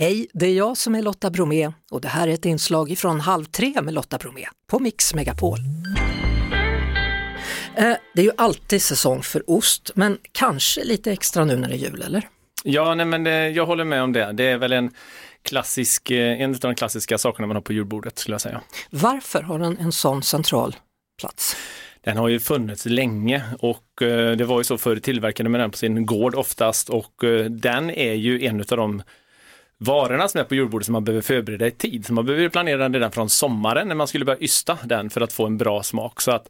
[0.00, 3.20] Hej, det är jag som är Lotta Bromé och det här är ett inslag från
[3.20, 5.58] Halv tre med Lotta Bromé på Mix Megapol.
[7.76, 11.74] Eh, det är ju alltid säsong för ost, men kanske lite extra nu när det
[11.74, 12.28] är jul, eller?
[12.64, 14.32] Ja, nej, men det, jag håller med om det.
[14.32, 14.90] Det är väl en
[15.42, 18.60] klassisk, eh, en av de klassiska sakerna man har på julbordet skulle jag säga.
[18.90, 20.76] Varför har den en sån central
[21.20, 21.56] plats?
[22.00, 25.70] Den har ju funnits länge och eh, det var ju så förr tillverkade man den
[25.70, 27.14] på sin gård oftast och
[27.50, 29.02] den är ju en av de
[29.82, 32.06] varorna som är på julbordet som man behöver förbereda i tid.
[32.06, 35.20] Så man behöver planera den redan från sommaren när man skulle börja ysta den för
[35.20, 36.20] att få en bra smak.
[36.20, 36.48] Så att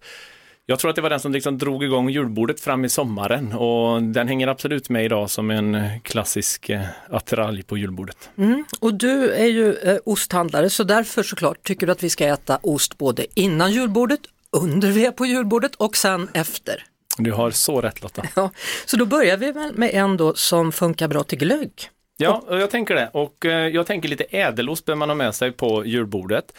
[0.66, 4.02] jag tror att det var den som liksom drog igång julbordet fram i sommaren och
[4.02, 8.30] den hänger absolut med idag som en klassisk eh, attiralj på julbordet.
[8.38, 8.64] Mm.
[8.80, 12.58] Och du är ju eh, osthandlare så därför såklart tycker du att vi ska äta
[12.62, 14.20] ost både innan julbordet,
[14.52, 16.84] under vi är på julbordet och sen efter.
[17.18, 18.22] Du har så rätt Lotta.
[18.36, 18.50] Ja,
[18.86, 21.90] så då börjar vi med en då som funkar bra till glögg.
[22.20, 23.10] Ja, jag tänker det.
[23.12, 26.52] Och eh, jag tänker lite ädelost bör man ha med sig på julbordet.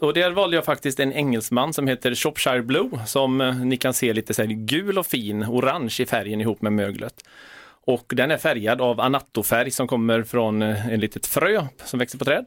[0.00, 3.94] Och där valde jag faktiskt en engelsman som heter Shropshire Blue som eh, ni kan
[3.94, 7.24] se lite så här gul och fin, orange i färgen ihop med möglet.
[7.84, 12.18] Och den är färgad av anattofärg som kommer från eh, en litet frö som växer
[12.18, 12.46] på träd.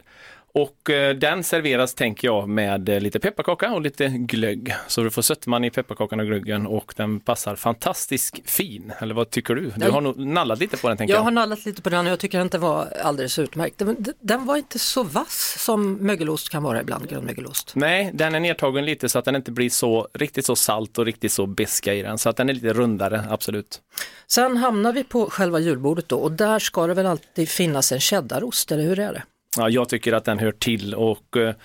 [0.53, 4.75] Och eh, den serveras, tänker jag, med eh, lite pepparkaka och lite glögg.
[4.87, 8.93] Så du får sötman i pepparkakan och glöggen och den passar fantastiskt fin.
[8.99, 9.71] Eller vad tycker du?
[9.75, 11.19] Du har nog nallat lite på den, tänker jag.
[11.19, 13.81] Jag har nallat lite på den och jag tycker att den var alldeles utmärkt.
[14.19, 17.71] Den, var inte så vass som mögelost kan vara ibland, grönmögelost.
[17.75, 21.05] Nej, den är nedtagen lite så att den inte blir så riktigt så salt och
[21.05, 22.17] riktigt så beska i den.
[22.17, 23.81] Så att den är lite rundare, absolut.
[24.27, 27.99] Sen hamnar vi på själva julbordet då och där ska det väl alltid finnas en
[27.99, 29.23] cheddarost, eller hur är det?
[29.57, 31.55] Ja, jag tycker att den hör till och eh,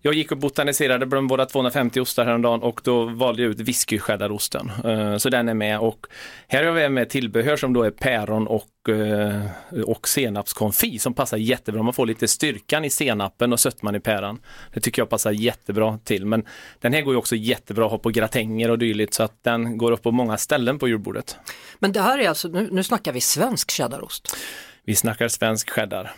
[0.00, 4.70] jag gick och botaniserade bland våra 250 ostar häromdagen och då valde jag ut whisky-cheddarosten.
[4.84, 6.06] Eh, så den är med och
[6.48, 9.44] här har vi med tillbehör som då är päron och, eh,
[9.86, 11.82] och senapskonfi som passar jättebra.
[11.82, 14.40] Man får lite styrkan i senapen och sötman i päran.
[14.74, 16.26] Det tycker jag passar jättebra till.
[16.26, 16.44] Men
[16.80, 19.78] den här går ju också jättebra att ha på gratänger och dylikt så att den
[19.78, 21.36] går upp på många ställen på julbordet.
[21.78, 24.36] Men det här är alltså, nu, nu snackar vi svensk cheddarost?
[24.84, 26.14] Vi snackar svensk cheddar.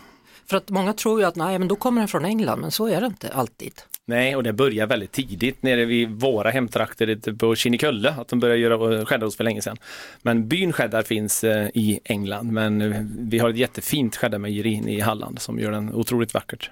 [0.49, 2.87] För att många tror ju att nej, men då kommer den från England, men så
[2.87, 3.73] är det inte alltid.
[4.05, 8.59] Nej, och det börjar väldigt tidigt nere vid våra hemtrakter på Kinnekulle, att de började
[8.59, 9.77] göra eh, cheddarost för länge sedan.
[10.21, 14.99] Men byn cheddar finns eh, i England, men eh, vi har ett jättefint cheddarmejeri i
[14.99, 16.71] Halland som gör den otroligt vackert.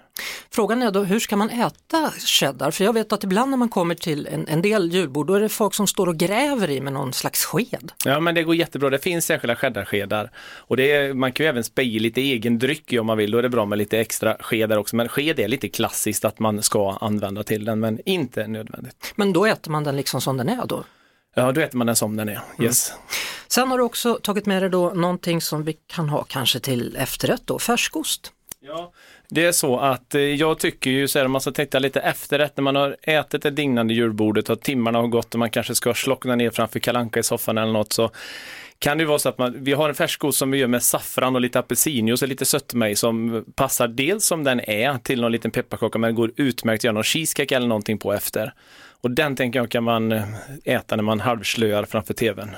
[0.56, 2.72] Frågan är då, hur ska man äta cheddar?
[2.72, 5.40] För jag vet att ibland när man kommer till en, en del julbord, då är
[5.40, 7.92] det folk som står och gräver i med någon slags sked.
[8.06, 8.90] Ja, men det går jättebra.
[8.90, 12.94] Det finns särskilda cheddarskedar och det är, man kan ju även speja lite egen dryck
[12.94, 13.32] i om man vill.
[13.32, 14.96] Då är det bra med lite extra skedar också.
[14.96, 19.14] Men sked är lite klassiskt att man ska använda till den, men inte nödvändigt.
[19.16, 20.84] Men då äter man den liksom som den är då?
[21.36, 22.42] Ja, då äter man den som den är.
[22.60, 22.90] Yes.
[22.90, 23.02] Mm.
[23.48, 26.96] Sen har du också tagit med dig då någonting som vi kan ha kanske till
[27.00, 28.32] efterrätt då, färskost.
[28.68, 28.92] Ja,
[29.30, 32.00] det är så att eh, jag tycker ju så här, om man ska titta lite
[32.00, 35.76] efterrätt när man har ätit det dignande julbordet och timmarna har gått och man kanske
[35.76, 38.10] ska slockna ner framför kalanka i soffan eller något så
[38.80, 41.36] kan det vara så att man, vi har en färskost som vi gör med saffran
[41.36, 45.32] och lite apelsinjuice och lite sötma i som passar dels som den är till någon
[45.32, 48.54] liten pepparkaka men det går utmärkt att göra någon cheesecake eller någonting på efter.
[49.02, 50.24] Och den tänker jag kan man eh,
[50.64, 52.50] äta när man halvslöar framför tvn.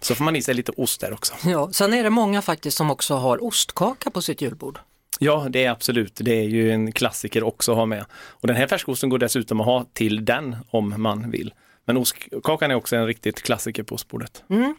[0.00, 1.34] Så får man i sig lite ost där också.
[1.44, 4.78] Ja, sen är det många faktiskt som också har ostkaka på sitt julbord.
[5.20, 6.12] Ja, det är absolut.
[6.14, 8.04] Det är ju en klassiker också att ha med.
[8.12, 11.54] Och den här färskosten går dessutom att ha till den om man vill.
[11.84, 14.44] Men ostkakan är också en riktigt klassiker på ostbordet.
[14.50, 14.74] Mm.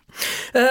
[0.54, 0.62] Eh,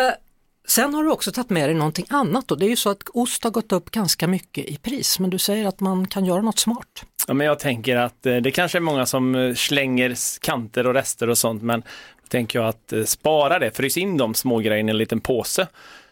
[0.66, 3.02] sen har du också tagit med dig någonting annat och det är ju så att
[3.14, 6.42] ost har gått upp ganska mycket i pris men du säger att man kan göra
[6.42, 7.04] något smart.
[7.28, 10.94] Ja, men jag tänker att eh, det kanske är många som eh, slänger kanter och
[10.94, 14.58] rester och sånt men då tänker jag att eh, spara det, frys in de små
[14.58, 15.66] grejerna i en liten påse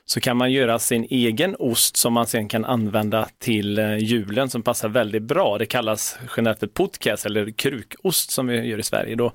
[0.06, 4.50] så kan man göra sin egen ost som man sen kan använda till eh, julen
[4.50, 5.58] som passar väldigt bra.
[5.58, 9.14] Det kallas generellt för podcast eller krukost som vi gör i Sverige.
[9.14, 9.32] Då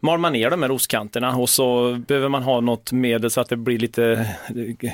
[0.00, 3.48] mal man ner de här ostkanterna och så behöver man ha något medel så att
[3.48, 4.34] det blir lite,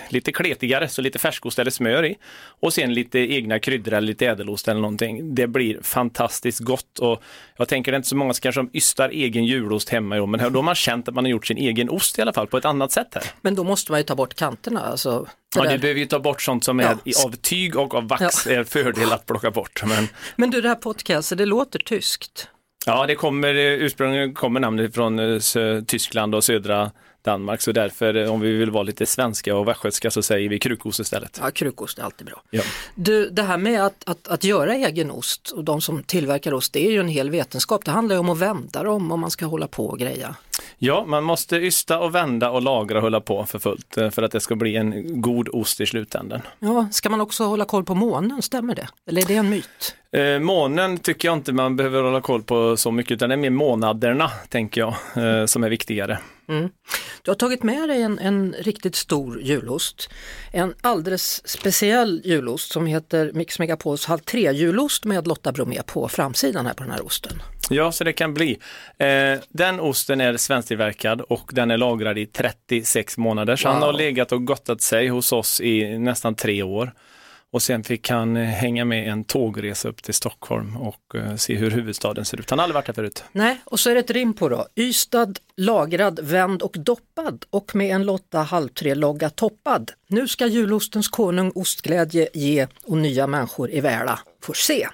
[0.08, 2.16] lite kletigare, så lite färskost eller smör i.
[2.60, 5.34] Och sen lite egna kryddor eller lite ädelost eller någonting.
[5.34, 7.22] Det blir fantastiskt gott och
[7.56, 10.26] jag tänker det är inte så många som kanske ystar egen julost hemma i år,
[10.26, 12.46] men då har man känt att man har gjort sin egen ost i alla fall
[12.46, 13.24] på ett annat sätt här.
[13.40, 14.80] Men då måste man ju ta bort kanterna.
[14.80, 15.26] Alltså
[15.56, 17.24] ja, du behöver ju ta bort sånt som är ja.
[17.24, 18.52] av tyg och av vax ja.
[18.52, 19.82] är fördel att plocka bort.
[19.86, 22.48] Men, men du, det här podcastet, det låter tyskt.
[22.88, 25.38] Ja, det kommer, eh, ursprungligen kommer namnet från eh,
[25.86, 26.90] Tyskland och södra
[27.26, 27.60] Danmark.
[27.60, 31.40] Så därför, om vi vill vara lite svenska och västgötska så säger vi krukost istället.
[31.42, 32.42] Ja, krukost är alltid bra.
[32.50, 32.62] Ja.
[32.94, 36.72] Du, det här med att, att, att göra egen ost och de som tillverkar ost,
[36.72, 37.84] det är ju en hel vetenskap.
[37.84, 40.36] Det handlar ju om att vända dem om man ska hålla på och greja.
[40.78, 44.22] Ja, man måste ysta och vända och lagra och hålla på för fullt eh, för
[44.22, 46.40] att det ska bli en god ost i slutändan.
[46.58, 48.88] Ja, ska man också hålla koll på månen, stämmer det?
[49.08, 49.94] Eller är det en myt?
[50.12, 53.36] Eh, månen tycker jag inte man behöver hålla koll på så mycket utan det är
[53.36, 56.18] mer månaderna, tänker jag, eh, som är viktigare.
[56.48, 56.68] Mm.
[57.22, 60.10] Du har tagit med dig en, en riktigt stor julost.
[60.52, 66.08] En alldeles speciell julost som heter Mix Megapols halv 3 julost med Lotta Bromé på
[66.08, 67.42] framsidan här på den här osten.
[67.70, 68.58] Ja, så det kan bli.
[68.98, 73.56] Eh, den osten är svensktillverkad och den är lagrad i 36 månader.
[73.56, 73.74] Så Wow.
[73.74, 76.92] han har legat och gottat sig hos oss i nästan tre år.
[77.56, 81.54] Och sen fick han eh, hänga med en tågresa upp till Stockholm och eh, se
[81.54, 82.50] hur huvudstaden ser ut.
[82.50, 83.24] Han har aldrig varit där förut.
[83.32, 84.66] Nej, och så är det ett rim på då.
[84.76, 89.92] Ystad, lagrad, vänd och doppad och med en Lotta halv 3-logga toppad.
[90.08, 94.88] Nu ska julostens konung ostglädje ge och nya människor i Väla får se.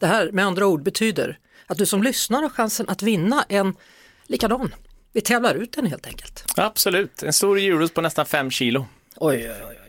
[0.00, 3.74] Det här med andra ord betyder att du som lyssnar har chansen att vinna en
[4.26, 4.74] likadan.
[5.12, 6.44] Vi tävlar ut den helt enkelt.
[6.56, 8.86] Absolut, en stor julost på nästan fem kilo.
[9.16, 9.79] Oj, oj, oj, oj.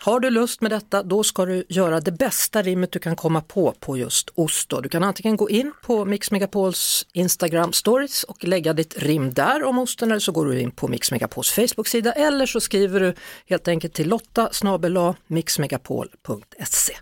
[0.00, 3.40] Har du lust med detta, då ska du göra det bästa rimmet du kan komma
[3.40, 4.68] på på just ost.
[4.68, 4.80] Då.
[4.80, 9.64] Du kan antingen gå in på Mix Megapols Instagram stories och lägga ditt rim där
[9.64, 13.14] om osten eller så går du in på Mix Megapols Facebook-sida eller så skriver du
[13.46, 16.96] helt enkelt till Lotta snabel-a mixmegapol.se.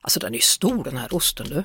[0.00, 1.62] Alltså den är ju stor den här osten du.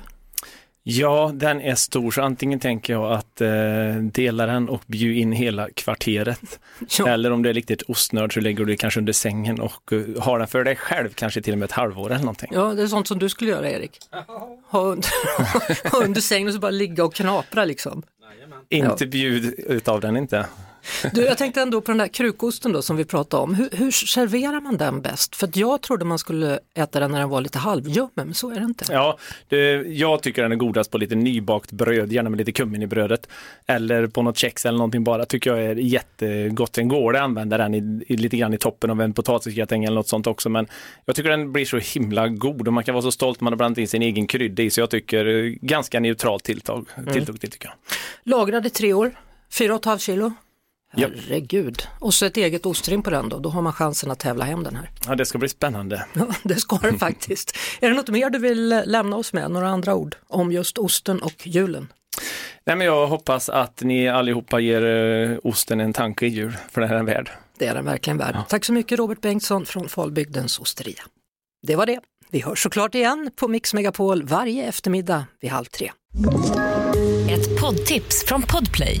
[0.88, 5.32] Ja, den är stor, så antingen tänker jag att eh, dela den och bjuda in
[5.32, 6.60] hela kvarteret.
[6.98, 7.08] Ja.
[7.08, 10.22] Eller om det är riktigt ostnörd så lägger du det kanske under sängen och eh,
[10.22, 12.50] har den för dig själv, kanske till och med ett halvår eller någonting.
[12.52, 13.98] Ja, det är sånt som du skulle göra Erik.
[14.68, 15.10] Ha under,
[15.90, 18.02] ha under sängen och så bara ligga och knapra liksom.
[18.68, 20.46] Inte bjud utav den inte.
[21.12, 23.54] Du, jag tänkte ändå på den där krukosten då som vi pratade om.
[23.54, 25.36] Hur, hur serverar man den bäst?
[25.36, 28.54] För jag trodde man skulle äta den när den var lite halvljummen, men så är
[28.54, 28.84] det inte.
[28.90, 29.18] Ja,
[29.48, 32.86] det, jag tycker den är godast på lite nybakt bröd, gärna med lite kummin i
[32.86, 33.28] brödet.
[33.66, 36.72] Eller på något kex eller någonting bara, tycker jag är jättegott.
[36.72, 39.84] Den går det att använda den i, i, lite grann i toppen av en potatisgratäng
[39.84, 40.48] eller något sånt också.
[40.48, 40.66] Men
[41.04, 43.56] jag tycker den blir så himla god och man kan vara så stolt man har
[43.56, 44.70] blandat in sin egen krydda i.
[44.70, 47.74] Så jag tycker eh, ganska neutralt tilltag, tilltag till tycker jag.
[48.22, 49.14] Lagrad i tre år,
[49.50, 50.32] fyra och ett halvt kilo.
[50.96, 51.08] Ja.
[51.08, 51.82] Herregud.
[51.98, 54.62] Och så ett eget ostrim på den då, då har man chansen att tävla hem
[54.62, 54.90] den här.
[55.06, 56.06] Ja, det ska bli spännande.
[56.12, 57.56] Ja, det ska det faktiskt.
[57.80, 61.22] Är det något mer du vill lämna oss med, några andra ord om just osten
[61.22, 61.92] och julen?
[62.66, 66.80] Nej, men jag hoppas att ni allihopa ger eh, osten en tanke i jul, för
[66.80, 67.30] det här är den värd.
[67.58, 68.36] Det är den verkligen värd.
[68.48, 71.02] Tack så mycket Robert Bengtsson från Falbygdens osteria.
[71.66, 72.00] Det var det.
[72.30, 75.92] Vi hörs såklart igen på Mix Megapol varje eftermiddag vid halv tre.
[77.30, 79.00] Ett poddtips från Podplay.